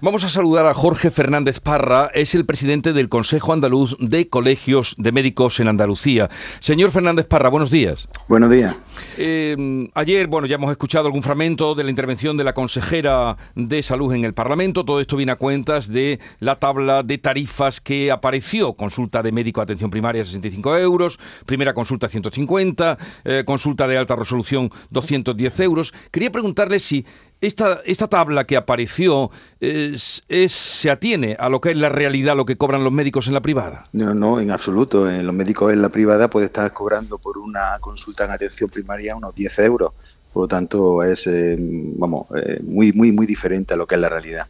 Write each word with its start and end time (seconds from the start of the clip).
Vamos 0.00 0.22
a 0.22 0.28
saludar 0.28 0.66
a 0.66 0.74
Jorge 0.74 1.10
Fernández 1.10 1.58
Parra, 1.58 2.08
es 2.14 2.36
el 2.36 2.46
presidente 2.46 2.92
del 2.92 3.08
Consejo 3.08 3.52
Andaluz 3.52 3.96
de 3.98 4.28
Colegios 4.28 4.94
de 4.96 5.10
Médicos 5.10 5.58
en 5.58 5.66
Andalucía. 5.66 6.30
Señor 6.60 6.92
Fernández 6.92 7.26
Parra, 7.26 7.48
buenos 7.48 7.72
días. 7.72 8.08
Buenos 8.28 8.48
días. 8.48 8.76
Eh, 9.16 9.88
ayer, 9.94 10.26
bueno, 10.26 10.46
ya 10.46 10.56
hemos 10.56 10.70
escuchado 10.70 11.06
algún 11.06 11.22
fragmento 11.22 11.74
de 11.74 11.84
la 11.84 11.90
intervención 11.90 12.36
de 12.36 12.44
la 12.44 12.54
consejera 12.54 13.36
de 13.54 13.82
Salud 13.82 14.12
en 14.14 14.24
el 14.24 14.34
Parlamento. 14.34 14.84
Todo 14.84 15.00
esto 15.00 15.16
viene 15.16 15.32
a 15.32 15.36
cuentas 15.36 15.88
de 15.88 16.20
la 16.40 16.56
tabla 16.56 17.02
de 17.02 17.18
tarifas 17.18 17.80
que 17.80 18.10
apareció. 18.10 18.74
Consulta 18.74 19.22
de 19.22 19.32
médico 19.32 19.60
atención 19.60 19.90
primaria 19.90 20.24
65 20.24 20.76
euros, 20.76 21.18
primera 21.46 21.74
consulta 21.74 22.08
150, 22.08 22.98
eh, 23.24 23.42
consulta 23.44 23.86
de 23.86 23.98
alta 23.98 24.16
resolución 24.16 24.70
210 24.90 25.60
euros. 25.60 25.92
Quería 26.10 26.30
preguntarle 26.30 26.80
si 26.80 27.04
esta, 27.40 27.80
esta 27.84 28.08
tabla 28.08 28.44
que 28.44 28.56
apareció 28.56 29.30
es, 29.60 30.24
se 30.48 30.90
atiene 30.90 31.36
a 31.38 31.48
lo 31.48 31.60
que 31.60 31.70
es 31.70 31.76
la 31.76 31.88
realidad, 31.88 32.36
lo 32.36 32.44
que 32.44 32.56
cobran 32.56 32.82
los 32.82 32.92
médicos 32.92 33.28
en 33.28 33.34
la 33.34 33.40
privada. 33.40 33.88
No, 33.92 34.14
no, 34.14 34.40
en 34.40 34.50
absoluto. 34.50 35.08
En 35.08 35.24
los 35.24 35.34
médicos 35.34 35.72
en 35.72 35.82
la 35.82 35.88
privada 35.88 36.28
puede 36.28 36.46
estar 36.46 36.72
cobrando 36.72 37.18
por 37.18 37.38
una 37.38 37.78
consulta 37.80 38.24
en 38.24 38.32
atención 38.32 38.68
primaria 38.68 38.87
unos 39.16 39.34
10 39.34 39.58
euros. 39.60 39.92
Por 40.32 40.44
lo 40.44 40.48
tanto, 40.48 41.02
es 41.02 41.26
eh, 41.26 41.56
vamos, 41.58 42.26
eh, 42.36 42.60
muy, 42.62 42.92
muy, 42.92 43.12
muy 43.12 43.26
diferente 43.26 43.74
a 43.74 43.76
lo 43.76 43.86
que 43.86 43.94
es 43.94 44.00
la 44.00 44.08
realidad. 44.08 44.46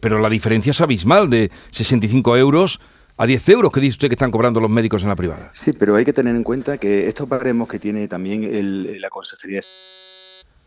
Pero 0.00 0.18
la 0.18 0.28
diferencia 0.28 0.70
es 0.70 0.80
abismal, 0.80 1.30
de 1.30 1.50
65 1.70 2.36
euros 2.36 2.80
a 3.16 3.26
10 3.26 3.48
euros 3.50 3.72
que 3.72 3.80
dice 3.80 3.92
usted 3.92 4.08
que 4.08 4.14
están 4.14 4.30
cobrando 4.30 4.60
los 4.60 4.70
médicos 4.70 5.02
en 5.02 5.08
la 5.08 5.16
privada. 5.16 5.50
Sí, 5.54 5.72
pero 5.72 5.96
hay 5.96 6.04
que 6.04 6.12
tener 6.12 6.34
en 6.34 6.42
cuenta 6.42 6.78
que 6.78 7.06
estos 7.06 7.28
baremos 7.28 7.68
que 7.68 7.78
tiene 7.78 8.08
también 8.08 8.44
el, 8.44 9.00
la 9.00 9.10
Consejería 9.10 9.60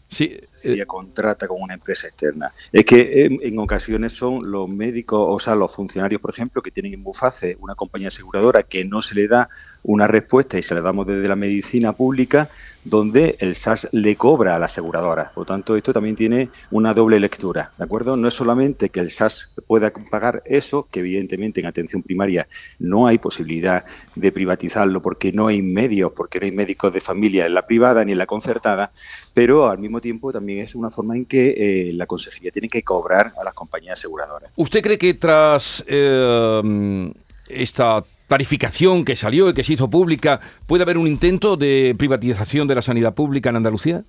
sí, 0.07 0.37
ella 0.61 0.85
contrata 0.85 1.47
con 1.47 1.61
una 1.61 1.73
empresa 1.73 2.07
externa. 2.07 2.53
Es 2.71 2.85
que 2.85 3.25
en, 3.41 3.59
ocasiones 3.59 4.13
son 4.13 4.39
los 4.43 4.69
médicos, 4.69 5.19
o 5.27 5.39
sea, 5.39 5.55
los 5.55 5.73
funcionarios, 5.73 6.21
por 6.21 6.31
ejemplo, 6.31 6.61
que 6.61 6.71
tienen 6.71 6.93
en 6.93 7.03
Buface 7.03 7.57
una 7.59 7.75
compañía 7.75 8.09
aseguradora 8.09 8.63
que 8.63 8.85
no 8.85 9.01
se 9.01 9.15
le 9.15 9.27
da 9.27 9.49
una 9.83 10.07
respuesta 10.07 10.57
y 10.57 10.63
se 10.63 10.73
la 10.73 10.81
damos 10.81 11.07
desde 11.07 11.27
la 11.27 11.35
medicina 11.35 11.93
pública, 11.93 12.49
donde 12.85 13.37
el 13.39 13.55
SAS 13.55 13.87
le 13.91 14.15
cobra 14.15 14.55
a 14.55 14.59
la 14.59 14.65
aseguradora. 14.65 15.31
Por 15.33 15.43
lo 15.43 15.45
tanto, 15.45 15.75
esto 15.75 15.93
también 15.93 16.15
tiene 16.15 16.49
una 16.71 16.93
doble 16.93 17.19
lectura, 17.19 17.71
¿de 17.77 17.83
acuerdo? 17.83 18.17
No 18.17 18.27
es 18.27 18.33
solamente 18.33 18.89
que 18.89 18.99
el 18.99 19.11
SAS 19.11 19.49
pueda 19.67 19.91
pagar 19.91 20.43
eso, 20.45 20.87
que 20.91 20.99
evidentemente 20.99 21.61
en 21.61 21.67
atención 21.67 22.03
primaria 22.03 22.47
no 22.79 23.07
hay 23.07 23.17
posibilidad 23.17 23.85
de 24.15 24.31
privatizarlo 24.31 25.01
porque 25.01 25.31
no 25.31 25.47
hay 25.47 25.61
medios, 25.61 26.11
porque 26.13 26.39
no 26.39 26.45
hay 26.45 26.51
médicos 26.51 26.93
de 26.93 26.99
familia 26.99 27.45
en 27.45 27.53
la 27.53 27.65
privada 27.65 28.03
ni 28.03 28.11
en 28.13 28.17
la 28.17 28.25
concertada, 28.25 28.91
pero 29.33 29.69
al 29.69 29.79
mismo 29.79 30.01
tiempo 30.01 30.31
también 30.31 30.59
es 30.59 30.75
una 30.75 30.89
forma 30.89 31.15
en 31.15 31.25
que 31.25 31.89
eh, 31.89 31.93
la 31.93 32.05
consejería 32.05 32.51
tiene 32.51 32.69
que 32.69 32.83
cobrar 32.83 33.33
a 33.39 33.43
las 33.43 33.53
compañías 33.53 33.99
aseguradoras. 33.99 34.51
¿Usted 34.55 34.81
cree 34.81 34.97
que 34.97 35.13
tras 35.13 35.83
eh, 35.87 37.11
esta 37.47 38.03
tarificación 38.33 39.05
que 39.05 39.15
salió 39.15 39.47
y 39.47 39.53
que 39.53 39.63
se 39.63 39.73
hizo 39.73 39.91
pública, 39.91 40.39
puede 40.65 40.81
haber 40.81 40.97
un 40.97 41.05
intento 41.05 41.55
de 41.55 41.93
privatización 41.95 42.67
de 42.67 42.73
la 42.73 42.81
sanidad 42.81 43.13
pública 43.13 43.51
en 43.51 43.57
Andalucía? 43.57 44.05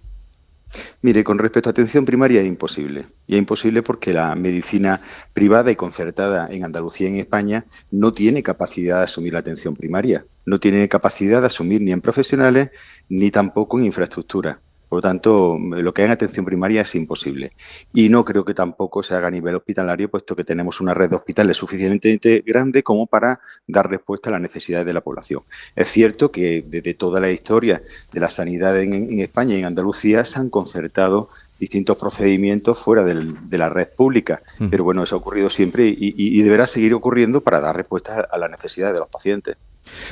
Mire, 1.03 1.23
con 1.23 1.39
respecto 1.39 1.69
a 1.69 1.73
atención 1.73 2.07
primaria 2.07 2.41
es 2.41 2.47
imposible. 2.47 3.05
Y 3.27 3.35
es 3.35 3.39
imposible 3.39 3.83
porque 3.83 4.15
la 4.15 4.35
medicina 4.35 5.03
privada 5.35 5.71
y 5.71 5.77
concertada 5.77 6.49
en 6.51 6.65
Andalucía 6.65 7.11
y 7.11 7.13
en 7.13 7.19
España 7.19 7.67
no 7.91 8.15
tiene 8.15 8.43
capacidad 8.43 9.01
de 9.01 9.05
asumir 9.05 9.35
la 9.35 9.41
atención 9.41 9.77
primaria. 9.77 10.25
No 10.47 10.59
tiene 10.59 10.89
capacidad 10.89 11.43
de 11.43 11.49
asumir 11.49 11.83
ni 11.83 11.93
en 11.93 12.01
profesionales 12.01 12.71
ni 13.11 13.31
tampoco 13.31 13.79
en 13.79 13.85
infraestructura. 13.85 14.61
Por 14.95 14.99
lo 14.99 15.09
tanto, 15.09 15.59
lo 15.59 15.93
que 15.93 16.03
hay 16.03 16.07
en 16.07 16.13
atención 16.13 16.45
primaria 16.45 16.83
es 16.83 16.95
imposible. 16.95 17.51
Y 17.93 18.09
no 18.09 18.25
creo 18.25 18.45
que 18.45 18.55
tampoco 18.55 19.03
se 19.03 19.17
haga 19.17 19.27
a 19.27 19.31
nivel 19.33 19.57
hospitalario, 19.57 20.09
puesto 20.09 20.37
que 20.37 20.45
tenemos 20.45 20.81
una 20.81 20.95
red 20.95 21.11
de 21.11 21.17
hospitales 21.17 21.57
suficientemente 21.57 22.45
grande 22.47 22.85
como 22.85 23.09
para 23.09 23.41
dar 23.67 23.91
respuesta 23.91 24.29
a 24.29 24.35
las 24.35 24.41
necesidades 24.41 24.87
de 24.87 24.93
la 24.93 25.01
población. 25.01 25.43
Es 25.75 25.89
cierto 25.91 26.31
que 26.31 26.65
desde 26.65 26.95
toda 26.95 27.19
la 27.19 27.29
historia 27.29 27.83
de 28.13 28.21
la 28.21 28.31
sanidad 28.31 28.81
en, 28.81 29.19
España 29.19 29.57
y 29.57 29.59
en 29.59 29.65
Andalucía 29.65 30.25
se 30.25 30.39
han 30.39 30.49
concertado 30.49 31.29
distintos 31.59 31.97
procedimientos 31.97 32.79
fuera 32.79 33.03
de 33.03 33.59
la 33.59 33.71
red 33.71 33.89
pública. 33.97 34.43
Pero 34.71 34.85
bueno, 34.85 35.03
eso 35.03 35.17
ha 35.17 35.19
ocurrido 35.19 35.51
siempre 35.51 35.87
y 35.89 36.41
deberá 36.43 36.69
seguir 36.69 36.95
ocurriendo 36.95 37.41
para 37.41 37.59
dar 37.59 37.77
respuesta 37.77 38.29
a 38.31 38.39
las 38.39 38.49
necesidades 38.49 38.95
de 38.95 39.01
los 39.01 39.09
pacientes. 39.09 39.57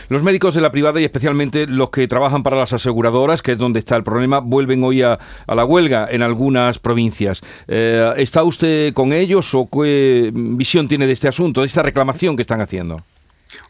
Los 0.08 0.22
médicos 0.22 0.54
de 0.54 0.60
la 0.60 0.72
privada 0.72 1.00
y 1.00 1.04
especialmente 1.04 1.66
los 1.66 1.90
que 1.90 2.06
trabajan 2.08 2.42
para 2.42 2.56
las 2.56 2.72
aseguradoras, 2.72 3.42
que 3.42 3.52
es 3.52 3.58
donde 3.58 3.78
está 3.78 3.96
el 3.96 4.04
problema, 4.04 4.40
vuelven 4.40 4.84
hoy 4.84 5.02
a, 5.02 5.18
la 5.46 5.64
huelga 5.64 6.08
en 6.10 6.22
algunas 6.22 6.78
provincias. 6.78 7.42
Eh, 7.68 8.12
¿Está 8.16 8.42
usted 8.42 8.92
con 8.94 9.12
ellos 9.12 9.54
o 9.54 9.68
qué 9.70 10.30
visión 10.32 10.88
tiene 10.88 11.06
de 11.06 11.12
este 11.12 11.28
asunto, 11.28 11.60
de 11.60 11.66
esta 11.66 11.82
reclamación 11.82 12.36
que 12.36 12.42
están 12.42 12.60
haciendo? 12.60 13.02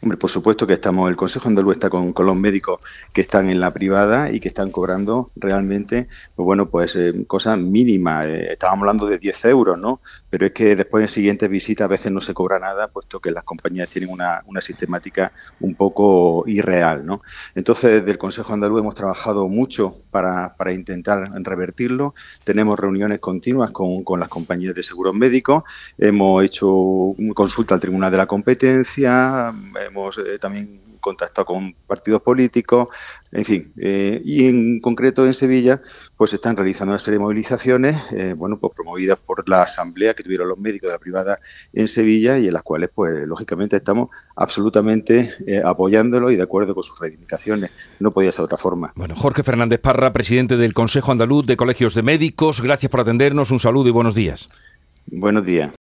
Hombre, 0.01 0.17
por 0.17 0.29
supuesto 0.29 0.67
que 0.67 0.73
estamos, 0.73 1.09
el 1.09 1.15
Consejo 1.15 1.47
Andaluz 1.47 1.75
está 1.75 1.89
con, 1.89 2.13
los 2.15 2.35
médicos 2.35 2.79
que 3.11 3.21
están 3.21 3.49
en 3.49 3.59
la 3.59 3.71
privada 3.71 4.31
y 4.31 4.39
que 4.39 4.47
están 4.47 4.71
cobrando 4.71 5.31
realmente, 5.35 6.07
pues 6.35 6.45
bueno, 6.45 6.69
pues 6.69 6.95
eh, 6.95 7.13
cosas 7.27 7.57
mínimas. 7.57 8.25
Eh, 8.25 8.53
estábamos 8.53 8.83
hablando 8.83 9.05
de 9.07 9.17
10 9.17 9.45
euros, 9.45 9.79
¿no? 9.79 10.01
Pero 10.29 10.45
es 10.45 10.51
que 10.53 10.75
después 10.75 11.03
en 11.03 11.09
siguientes 11.09 11.49
visitas 11.49 11.85
a 11.85 11.87
veces 11.87 12.11
no 12.11 12.21
se 12.21 12.33
cobra 12.33 12.59
nada, 12.59 12.87
puesto 12.87 13.19
que 13.19 13.31
las 13.31 13.43
compañías 13.43 13.89
tienen 13.89 14.11
una, 14.11 14.41
una 14.45 14.61
sistemática 14.61 15.31
un 15.59 15.75
poco 15.75 16.43
irreal, 16.47 17.05
¿no? 17.05 17.21
Entonces, 17.55 18.01
desde 18.01 18.11
el 18.11 18.17
Consejo 18.17 18.53
Andaluz 18.53 18.79
hemos 18.79 18.95
trabajado 18.95 19.47
mucho 19.47 19.95
para, 20.11 20.55
para 20.55 20.73
intentar 20.73 21.23
revertirlo. 21.43 22.13
Tenemos 22.43 22.79
reuniones 22.79 23.19
continuas 23.19 23.71
con, 23.71 24.03
con 24.03 24.19
las 24.19 24.29
compañías 24.29 24.75
de 24.75 24.83
seguros 24.83 25.15
médicos, 25.15 25.63
hemos 25.97 26.43
hecho 26.43 27.15
consulta 27.33 27.75
al 27.75 27.79
Tribunal 27.81 28.11
de 28.11 28.17
la 28.17 28.25
Competencia, 28.25 29.53
hemos 29.81 30.17
eh, 30.17 30.37
también 30.39 30.81
contactado 30.99 31.45
con 31.45 31.73
partidos 31.85 32.21
políticos, 32.21 32.87
en 33.31 33.43
fin, 33.43 33.73
eh, 33.77 34.21
y 34.23 34.45
en 34.45 34.79
concreto 34.79 35.25
en 35.25 35.33
Sevilla, 35.33 35.81
pues 36.15 36.29
se 36.29 36.37
están 36.37 36.55
realizando 36.55 36.93
una 36.93 36.99
serie 36.99 37.17
de 37.17 37.23
movilizaciones, 37.23 38.01
eh, 38.13 38.33
bueno, 38.37 38.57
pues 38.57 38.73
promovidas 38.73 39.19
por 39.19 39.47
la 39.49 39.63
asamblea 39.63 40.13
que 40.13 40.23
tuvieron 40.23 40.47
los 40.47 40.57
médicos 40.57 40.87
de 40.87 40.93
la 40.93 40.99
privada 40.99 41.39
en 41.73 41.89
Sevilla 41.89 42.39
y 42.39 42.47
en 42.47 42.53
las 42.53 42.63
cuales, 42.63 42.89
pues 42.95 43.27
lógicamente 43.27 43.75
estamos 43.75 44.09
absolutamente 44.37 45.33
apoyándolo 45.65 46.31
y 46.31 46.37
de 46.37 46.43
acuerdo 46.43 46.73
con 46.73 46.83
sus 46.83 46.97
reivindicaciones. 46.97 47.71
No 47.99 48.11
podía 48.11 48.31
ser 48.31 48.39
de 48.39 48.45
otra 48.45 48.57
forma. 48.57 48.93
Bueno, 48.95 49.15
Jorge 49.15 49.43
Fernández 49.43 49.81
Parra, 49.81 50.13
presidente 50.13 50.55
del 50.55 50.73
Consejo 50.73 51.11
Andaluz 51.11 51.45
de 51.45 51.57
Colegios 51.57 51.95
de 51.95 52.03
Médicos, 52.03 52.61
gracias 52.61 52.89
por 52.89 53.01
atendernos, 53.01 53.51
un 53.51 53.59
saludo 53.59 53.89
y 53.89 53.91
buenos 53.91 54.15
días. 54.15 54.47
Buenos 55.07 55.45
días. 55.45 55.71